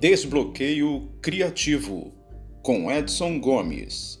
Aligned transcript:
Desbloqueio 0.00 1.10
Criativo 1.20 2.14
com 2.62 2.90
Edson 2.90 3.38
Gomes. 3.38 4.18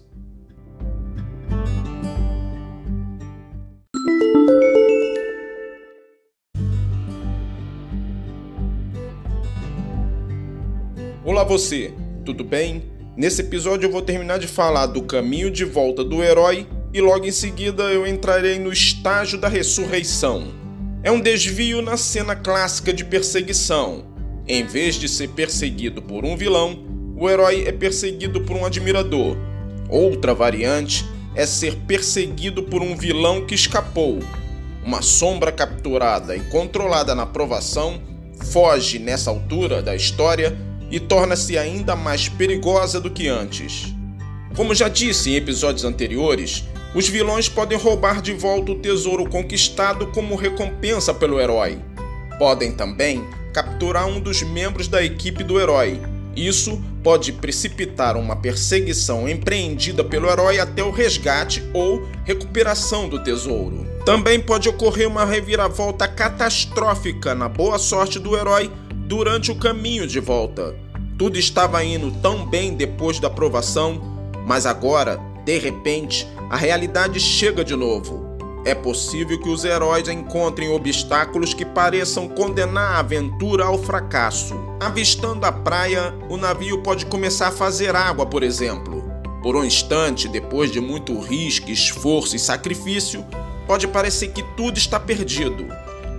Olá 11.24 11.44
você, 11.44 11.94
tudo 12.26 12.44
bem? 12.44 12.82
Nesse 13.16 13.40
episódio 13.40 13.86
eu 13.86 13.90
vou 13.90 14.02
terminar 14.02 14.38
de 14.38 14.46
falar 14.46 14.84
do 14.84 15.04
caminho 15.04 15.50
de 15.50 15.64
volta 15.64 16.04
do 16.04 16.22
herói 16.22 16.68
e 16.92 17.00
logo 17.00 17.24
em 17.24 17.32
seguida 17.32 17.84
eu 17.84 18.06
entrarei 18.06 18.58
no 18.58 18.70
estágio 18.70 19.40
da 19.40 19.48
ressurreição. 19.48 20.52
É 21.02 21.10
um 21.10 21.18
desvio 21.18 21.80
na 21.80 21.96
cena 21.96 22.36
clássica 22.36 22.92
de 22.92 23.02
perseguição. 23.02 24.09
Em 24.52 24.64
vez 24.64 24.96
de 24.96 25.08
ser 25.08 25.28
perseguido 25.28 26.02
por 26.02 26.24
um 26.24 26.36
vilão, 26.36 26.76
o 27.16 27.30
herói 27.30 27.68
é 27.68 27.70
perseguido 27.70 28.40
por 28.40 28.56
um 28.56 28.66
admirador. 28.66 29.36
Outra 29.88 30.34
variante 30.34 31.06
é 31.36 31.46
ser 31.46 31.76
perseguido 31.86 32.64
por 32.64 32.82
um 32.82 32.96
vilão 32.96 33.46
que 33.46 33.54
escapou. 33.54 34.18
Uma 34.84 35.02
sombra 35.02 35.52
capturada 35.52 36.34
e 36.36 36.40
controlada 36.40 37.14
na 37.14 37.24
provação 37.24 38.02
foge 38.50 38.98
nessa 38.98 39.30
altura 39.30 39.80
da 39.80 39.94
história 39.94 40.58
e 40.90 40.98
torna-se 40.98 41.56
ainda 41.56 41.94
mais 41.94 42.28
perigosa 42.28 43.00
do 43.00 43.08
que 43.08 43.28
antes. 43.28 43.94
Como 44.56 44.74
já 44.74 44.88
disse 44.88 45.30
em 45.30 45.36
episódios 45.36 45.84
anteriores, 45.84 46.64
os 46.92 47.08
vilões 47.08 47.48
podem 47.48 47.78
roubar 47.78 48.20
de 48.20 48.32
volta 48.32 48.72
o 48.72 48.80
tesouro 48.80 49.28
conquistado 49.28 50.08
como 50.08 50.34
recompensa 50.34 51.14
pelo 51.14 51.40
herói. 51.40 51.78
Podem 52.36 52.72
também 52.72 53.24
capturar 53.52 54.06
um 54.06 54.20
dos 54.20 54.42
membros 54.42 54.88
da 54.88 55.02
equipe 55.02 55.42
do 55.44 55.60
herói. 55.60 56.00
Isso 56.34 56.80
pode 57.02 57.32
precipitar 57.32 58.16
uma 58.16 58.36
perseguição 58.36 59.28
empreendida 59.28 60.04
pelo 60.04 60.30
herói 60.30 60.58
até 60.58 60.82
o 60.82 60.90
resgate 60.90 61.62
ou 61.74 62.06
recuperação 62.24 63.08
do 63.08 63.22
tesouro. 63.22 63.86
Também 64.04 64.40
pode 64.40 64.68
ocorrer 64.68 65.08
uma 65.08 65.24
reviravolta 65.24 66.06
catastrófica 66.06 67.34
na 67.34 67.48
boa 67.48 67.78
sorte 67.78 68.18
do 68.18 68.36
herói 68.36 68.70
durante 68.94 69.50
o 69.50 69.56
caminho 69.56 70.06
de 70.06 70.20
volta. 70.20 70.74
Tudo 71.18 71.36
estava 71.38 71.84
indo 71.84 72.10
tão 72.22 72.46
bem 72.46 72.74
depois 72.74 73.18
da 73.18 73.28
aprovação, 73.28 74.00
mas 74.46 74.64
agora, 74.64 75.18
de 75.44 75.58
repente, 75.58 76.26
a 76.48 76.56
realidade 76.56 77.20
chega 77.20 77.64
de 77.64 77.76
novo. 77.76 78.29
É 78.64 78.74
possível 78.74 79.40
que 79.40 79.48
os 79.48 79.64
heróis 79.64 80.06
encontrem 80.06 80.68
obstáculos 80.68 81.54
que 81.54 81.64
pareçam 81.64 82.28
condenar 82.28 82.96
a 82.96 82.98
aventura 82.98 83.64
ao 83.64 83.78
fracasso. 83.78 84.54
Avistando 84.78 85.46
a 85.46 85.52
praia, 85.52 86.14
o 86.28 86.36
navio 86.36 86.82
pode 86.82 87.06
começar 87.06 87.48
a 87.48 87.52
fazer 87.52 87.96
água, 87.96 88.26
por 88.26 88.42
exemplo. 88.42 89.02
Por 89.42 89.56
um 89.56 89.64
instante, 89.64 90.28
depois 90.28 90.70
de 90.70 90.78
muito 90.78 91.18
risco, 91.18 91.70
esforço 91.70 92.36
e 92.36 92.38
sacrifício, 92.38 93.24
pode 93.66 93.88
parecer 93.88 94.28
que 94.28 94.42
tudo 94.56 94.76
está 94.76 95.00
perdido. 95.00 95.66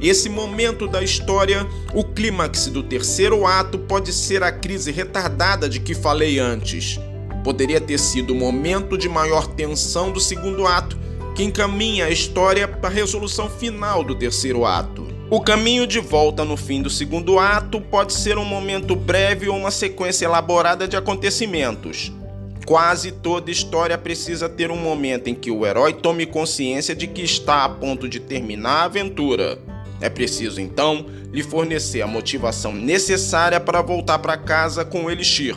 Esse 0.01 0.27
momento 0.27 0.87
da 0.87 1.03
história, 1.03 1.67
o 1.93 2.03
clímax 2.03 2.65
do 2.67 2.81
terceiro 2.81 3.45
ato, 3.45 3.77
pode 3.77 4.11
ser 4.11 4.41
a 4.41 4.51
crise 4.51 4.91
retardada 4.91 5.69
de 5.69 5.79
que 5.79 5.93
falei 5.93 6.39
antes. 6.39 6.99
Poderia 7.43 7.79
ter 7.79 7.99
sido 7.99 8.33
o 8.33 8.35
momento 8.35 8.97
de 8.97 9.07
maior 9.07 9.45
tensão 9.45 10.11
do 10.11 10.19
segundo 10.19 10.65
ato, 10.65 10.97
que 11.35 11.43
encaminha 11.43 12.05
a 12.05 12.09
história 12.09 12.67
para 12.67 12.89
a 12.89 12.93
resolução 12.93 13.49
final 13.49 14.03
do 14.03 14.15
terceiro 14.15 14.65
ato. 14.65 15.07
O 15.29 15.39
caminho 15.39 15.87
de 15.87 15.99
volta 15.99 16.43
no 16.43 16.57
fim 16.57 16.81
do 16.81 16.89
segundo 16.89 17.39
ato 17.39 17.79
pode 17.79 18.13
ser 18.13 18.37
um 18.37 18.43
momento 18.43 18.95
breve 18.95 19.47
ou 19.47 19.55
uma 19.55 19.71
sequência 19.71 20.25
elaborada 20.25 20.87
de 20.87 20.97
acontecimentos. 20.97 22.11
Quase 22.65 23.11
toda 23.11 23.49
história 23.49 23.97
precisa 23.97 24.49
ter 24.49 24.69
um 24.69 24.77
momento 24.77 25.29
em 25.29 25.33
que 25.33 25.49
o 25.49 25.65
herói 25.65 25.93
tome 25.93 26.25
consciência 26.25 26.93
de 26.93 27.07
que 27.07 27.21
está 27.21 27.63
a 27.63 27.69
ponto 27.69 28.09
de 28.09 28.19
terminar 28.19 28.81
a 28.81 28.83
aventura. 28.83 29.57
É 30.01 30.09
preciso 30.09 30.59
então 30.59 31.05
lhe 31.31 31.43
fornecer 31.43 32.01
a 32.01 32.07
motivação 32.07 32.73
necessária 32.73 33.59
para 33.59 33.81
voltar 33.81 34.19
para 34.19 34.35
casa 34.35 34.83
com 34.83 35.05
o 35.05 35.11
Elixir, 35.11 35.55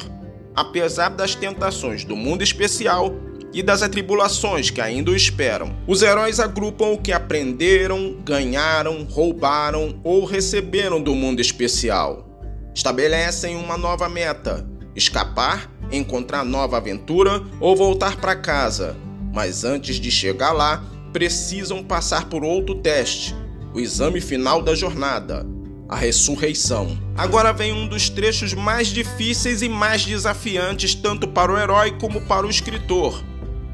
apesar 0.55 1.09
das 1.09 1.35
tentações 1.35 2.05
do 2.05 2.15
mundo 2.15 2.43
especial 2.43 3.13
e 3.55 3.63
das 3.63 3.83
atribulações 3.83 4.69
que 4.69 4.81
ainda 4.81 5.13
o 5.13 5.17
esperam. 5.17 5.75
Os 5.87 6.03
heróis 6.03 6.41
agrupam 6.41 6.89
o 6.89 6.99
que 6.99 7.13
aprenderam, 7.13 8.19
ganharam, 8.25 9.05
roubaram 9.05 10.01
ou 10.03 10.25
receberam 10.25 11.01
do 11.01 11.15
mundo 11.15 11.41
especial. 11.41 12.29
Estabelecem 12.75 13.57
uma 13.57 13.79
nova 13.79 14.09
meta: 14.09 14.69
escapar, 14.97 15.71
encontrar 15.93 16.45
nova 16.45 16.77
aventura 16.77 17.41
ou 17.61 17.77
voltar 17.77 18.17
para 18.17 18.35
casa. 18.35 18.97
Mas 19.33 19.65
antes 19.65 19.97
de 19.97 20.11
chegar 20.11 20.53
lá, 20.53 20.85
precisam 21.13 21.83
passar 21.83 22.29
por 22.29 22.45
outro 22.45 22.75
teste 22.75 23.35
o 23.75 23.81
exame 23.81 24.21
final 24.21 24.63
da 24.63 24.75
jornada, 24.75 25.45
a 25.89 25.97
ressurreição. 25.97 26.97
Agora 27.17 27.53
vem 27.53 27.73
um 27.73 27.89
dos 27.89 28.09
trechos 28.09 28.55
mais 28.55 28.87
difíceis 28.89 29.63
e 29.63 29.69
mais 29.69 30.05
desafiantes 30.05 30.95
tanto 30.95 31.27
para 31.27 31.53
o 31.53 31.59
herói 31.59 31.91
como 31.99 32.21
para 32.21 32.47
o 32.47 32.51
escritor. 32.51 33.23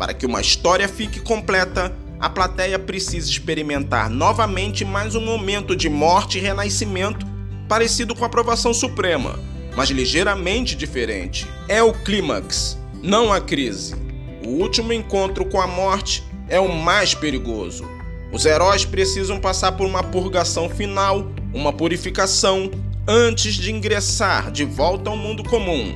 Para 0.01 0.15
que 0.15 0.25
uma 0.25 0.41
história 0.41 0.89
fique 0.89 1.21
completa, 1.21 1.95
a 2.19 2.31
plateia 2.31 2.79
precisa 2.79 3.29
experimentar 3.29 4.09
novamente 4.09 4.83
mais 4.83 5.15
um 5.15 5.21
momento 5.21 5.77
de 5.77 5.91
morte 5.91 6.39
e 6.39 6.41
renascimento 6.41 7.27
parecido 7.69 8.15
com 8.15 8.25
a 8.25 8.27
aprovação 8.27 8.73
suprema, 8.73 9.39
mas 9.77 9.91
ligeiramente 9.91 10.75
diferente. 10.75 11.47
É 11.69 11.83
o 11.83 11.93
clímax, 11.93 12.79
não 13.03 13.31
a 13.31 13.43
crise. 13.43 13.95
O 14.43 14.49
último 14.49 14.91
encontro 14.91 15.45
com 15.45 15.61
a 15.61 15.67
morte 15.67 16.25
é 16.49 16.59
o 16.59 16.75
mais 16.75 17.13
perigoso. 17.13 17.87
Os 18.33 18.47
heróis 18.47 18.87
precisam 18.87 19.39
passar 19.39 19.73
por 19.73 19.87
uma 19.87 20.03
purgação 20.03 20.71
final, 20.71 21.31
uma 21.53 21.75
purificação, 21.75 22.71
antes 23.07 23.53
de 23.53 23.71
ingressar 23.71 24.51
de 24.51 24.65
volta 24.65 25.11
ao 25.11 25.17
mundo 25.17 25.45
comum. 25.45 25.95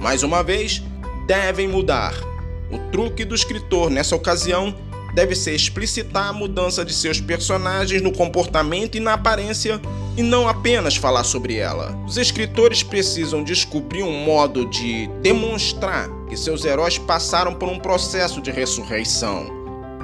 Mais 0.00 0.24
uma 0.24 0.42
vez, 0.42 0.82
devem 1.28 1.68
mudar. 1.68 2.33
O 2.74 2.78
truque 2.90 3.24
do 3.24 3.36
escritor 3.36 3.88
nessa 3.88 4.16
ocasião 4.16 4.74
deve 5.14 5.36
ser 5.36 5.54
explicitar 5.54 6.30
a 6.30 6.32
mudança 6.32 6.84
de 6.84 6.92
seus 6.92 7.20
personagens 7.20 8.02
no 8.02 8.10
comportamento 8.10 8.96
e 8.96 9.00
na 9.00 9.12
aparência 9.12 9.80
e 10.16 10.24
não 10.24 10.48
apenas 10.48 10.96
falar 10.96 11.22
sobre 11.22 11.54
ela. 11.54 11.96
Os 12.04 12.16
escritores 12.16 12.82
precisam 12.82 13.44
descobrir 13.44 14.02
um 14.02 14.24
modo 14.24 14.66
de 14.66 15.06
demonstrar 15.22 16.08
que 16.28 16.36
seus 16.36 16.64
heróis 16.64 16.98
passaram 16.98 17.54
por 17.54 17.68
um 17.68 17.78
processo 17.78 18.40
de 18.40 18.50
ressurreição. 18.50 19.46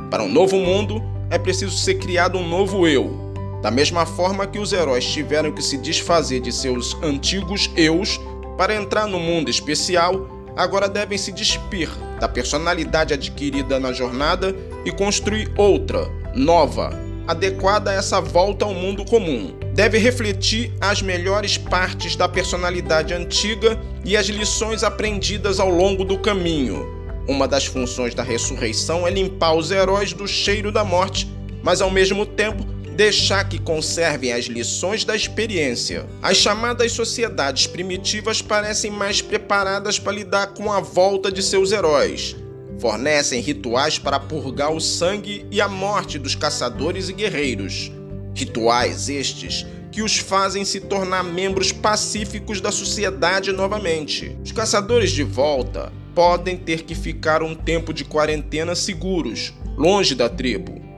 Para 0.08 0.22
um 0.22 0.28
novo 0.28 0.54
mundo, 0.54 1.02
é 1.28 1.38
preciso 1.38 1.76
ser 1.76 1.94
criado 1.94 2.38
um 2.38 2.48
novo 2.48 2.86
eu. 2.86 3.32
Da 3.60 3.70
mesma 3.72 4.06
forma 4.06 4.46
que 4.46 4.60
os 4.60 4.72
heróis 4.72 5.04
tiveram 5.04 5.50
que 5.50 5.60
se 5.62 5.76
desfazer 5.76 6.40
de 6.40 6.52
seus 6.52 6.96
antigos 7.02 7.68
eus 7.76 8.20
para 8.56 8.76
entrar 8.76 9.08
no 9.08 9.18
mundo 9.18 9.50
especial, 9.50 10.28
agora 10.56 10.88
devem 10.88 11.18
se 11.18 11.32
despir 11.32 11.90
da 12.20 12.28
personalidade 12.28 13.12
adquirida 13.12 13.80
na 13.80 13.92
jornada 13.92 14.54
e 14.84 14.92
construir 14.92 15.50
outra, 15.56 16.08
nova, 16.34 16.90
adequada 17.26 17.90
a 17.90 17.94
essa 17.94 18.20
volta 18.20 18.64
ao 18.64 18.74
mundo 18.74 19.04
comum. 19.04 19.54
Deve 19.74 19.98
refletir 19.98 20.72
as 20.80 21.02
melhores 21.02 21.56
partes 21.56 22.14
da 22.14 22.28
personalidade 22.28 23.12
antiga 23.12 23.76
e 24.04 24.16
as 24.16 24.26
lições 24.26 24.84
aprendidas 24.84 25.58
ao 25.58 25.70
longo 25.70 26.04
do 26.04 26.18
caminho 26.18 27.00
uma 27.30 27.46
das 27.46 27.64
funções 27.64 28.12
da 28.12 28.24
ressurreição 28.24 29.06
é 29.06 29.10
limpar 29.10 29.54
os 29.54 29.70
heróis 29.70 30.12
do 30.12 30.26
cheiro 30.26 30.72
da 30.72 30.82
morte, 30.82 31.30
mas 31.62 31.80
ao 31.80 31.90
mesmo 31.90 32.26
tempo 32.26 32.66
deixar 33.00 33.48
que 33.48 33.58
conservem 33.58 34.30
as 34.30 34.44
lições 34.44 35.06
da 35.06 35.16
experiência. 35.16 36.06
As 36.20 36.36
chamadas 36.36 36.92
sociedades 36.92 37.66
primitivas 37.66 38.42
parecem 38.42 38.90
mais 38.90 39.22
preparadas 39.22 39.98
para 39.98 40.12
lidar 40.12 40.48
com 40.48 40.70
a 40.70 40.80
volta 40.80 41.32
de 41.32 41.42
seus 41.42 41.72
heróis. 41.72 42.36
Fornecem 42.78 43.40
rituais 43.40 43.98
para 43.98 44.20
purgar 44.20 44.70
o 44.70 44.82
sangue 44.82 45.46
e 45.50 45.62
a 45.62 45.66
morte 45.66 46.18
dos 46.18 46.34
caçadores 46.34 47.08
e 47.08 47.14
guerreiros. 47.14 47.90
Rituais 48.34 49.08
estes 49.08 49.64
que 49.90 50.02
os 50.02 50.18
fazem 50.18 50.62
se 50.62 50.78
tornar 50.78 51.24
membros 51.24 51.72
pacíficos 51.72 52.60
da 52.60 52.70
sociedade 52.70 53.50
novamente. 53.50 54.36
Os 54.44 54.52
caçadores 54.52 55.10
de 55.10 55.22
volta 55.22 55.90
podem 56.14 56.54
ter 56.54 56.82
que 56.82 56.94
ficar 56.94 57.42
um 57.42 57.54
tempo 57.54 57.94
de 57.94 58.04
quarentena 58.04 58.74
seguros, 58.74 59.54
longe 59.74 60.14
da 60.14 60.28
tribo. 60.28 60.89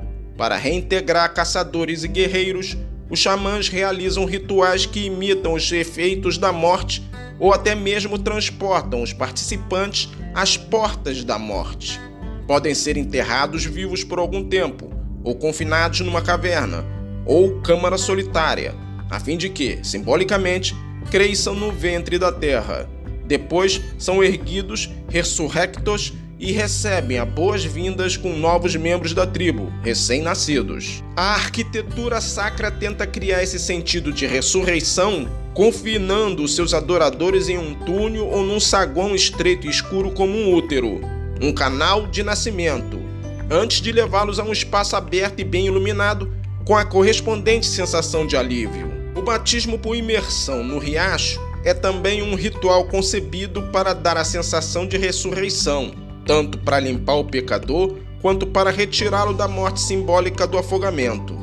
Para 0.43 0.57
reintegrar 0.57 1.33
caçadores 1.33 2.03
e 2.03 2.09
guerreiros, 2.09 2.77
os 3.09 3.21
xamãs 3.21 3.69
realizam 3.69 4.25
rituais 4.25 4.85
que 4.85 5.07
imitam 5.07 5.55
os 5.55 5.71
efeitos 5.71 6.37
da 6.37 6.51
morte 6.51 7.01
ou 7.39 7.53
até 7.53 7.77
mesmo 7.77 8.19
transportam 8.19 9.05
os 9.05 9.13
participantes 9.13 10.09
às 10.35 10.57
portas 10.57 11.23
da 11.23 11.39
morte. 11.39 12.01
Podem 12.45 12.75
ser 12.75 12.97
enterrados 12.97 13.65
vivos 13.65 14.03
por 14.03 14.19
algum 14.19 14.43
tempo, 14.43 14.91
ou 15.23 15.37
confinados 15.37 16.01
numa 16.01 16.21
caverna, 16.21 16.85
ou 17.25 17.61
câmara 17.61 17.97
solitária, 17.97 18.75
a 19.09 19.21
fim 19.21 19.37
de 19.37 19.49
que, 19.49 19.79
simbolicamente, 19.85 20.75
cresçam 21.09 21.55
no 21.55 21.71
ventre 21.71 22.19
da 22.19 22.33
terra. 22.33 22.91
Depois 23.29 23.81
são 23.97 24.25
erguidos, 24.25 24.91
ressurrectos 25.09 26.13
e 26.43 26.51
recebem 26.51 27.21
as 27.21 27.29
boas-vindas 27.29 28.17
com 28.17 28.37
novos 28.37 28.75
membros 28.75 29.15
da 29.15 29.25
tribo, 29.25 29.73
recém-nascidos. 29.81 31.01
A 31.15 31.35
arquitetura 31.35 32.21
sacra 32.21 32.69
tenta 32.69 33.07
criar 33.07 33.45
esse 33.45 33.61
sentido 33.61 34.13
de 34.13 34.27
ressurreição, 34.27 35.29
confinando 35.55 36.49
seus 36.49 36.75
adoradores 36.75 37.49
em 37.49 37.57
um 37.57 37.75
túnel 37.75 38.27
ou 38.27 38.43
num 38.43 38.59
saguão 38.59 39.15
estreito 39.15 39.69
e 39.69 39.71
escuro 39.71 40.11
como 40.11 40.37
um 40.37 40.53
útero, 40.53 41.01
um 41.41 41.53
canal 41.53 42.09
de 42.09 42.25
nascimento, 42.25 43.01
antes 43.49 43.81
de 43.81 43.93
levá-los 43.93 44.41
a 44.41 44.43
um 44.43 44.51
espaço 44.51 44.97
aberto 44.97 45.39
e 45.39 45.45
bem 45.45 45.67
iluminado, 45.67 46.35
com 46.65 46.77
a 46.77 46.85
correspondente 46.85 47.67
sensação 47.67 48.27
de 48.27 48.37
alívio. 48.37 48.91
O 49.15 49.23
batismo 49.23 49.79
por 49.79 49.95
imersão 49.95 50.65
no 50.65 50.79
riacho 50.79 51.41
é 51.65 51.73
também 51.73 52.21
um 52.21 52.35
ritual 52.35 52.87
concebido 52.87 53.63
para 53.73 53.93
dar 53.93 54.17
a 54.17 54.25
sensação 54.25 54.85
de 54.89 54.97
ressurreição 54.97 56.02
tanto 56.27 56.59
para 56.59 56.81
limpar 56.81 57.15
o 57.15 57.25
pecador 57.25 57.97
quanto 58.21 58.47
para 58.47 58.71
retirá-lo 58.71 59.35
da 59.35 59.49
morte 59.49 59.81
simbólica 59.81 60.47
do 60.47 60.57
afogamento. 60.57 61.37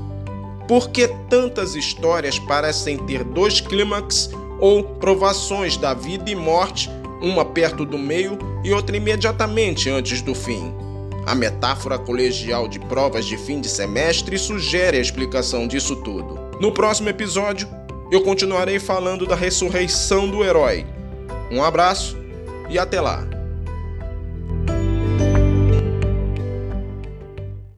Por 0.67 0.89
que 0.89 1.07
tantas 1.29 1.75
histórias 1.75 2.39
parecem 2.39 2.97
ter 3.05 3.23
dois 3.23 3.59
clímax 3.59 4.29
ou 4.59 4.83
provações 4.83 5.77
da 5.77 5.93
vida 5.93 6.29
e 6.29 6.35
morte, 6.35 6.89
uma 7.21 7.43
perto 7.43 7.85
do 7.85 7.97
meio 7.97 8.37
e 8.63 8.71
outra 8.71 8.95
imediatamente 8.95 9.89
antes 9.89 10.21
do 10.21 10.33
fim? 10.33 10.73
A 11.25 11.35
metáfora 11.35 11.99
colegial 11.99 12.67
de 12.67 12.79
provas 12.79 13.25
de 13.25 13.37
fim 13.37 13.59
de 13.59 13.67
semestre 13.67 14.37
sugere 14.37 14.97
a 14.97 15.01
explicação 15.01 15.67
disso 15.67 15.95
tudo. 15.97 16.39
No 16.59 16.71
próximo 16.71 17.09
episódio, 17.09 17.67
eu 18.11 18.21
continuarei 18.21 18.79
falando 18.79 19.25
da 19.25 19.35
ressurreição 19.35 20.29
do 20.29 20.43
herói. 20.43 20.85
Um 21.51 21.63
abraço 21.63 22.17
e 22.69 22.79
até 22.79 23.01
lá! 23.01 23.38